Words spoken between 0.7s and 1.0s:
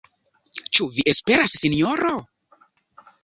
Ĉu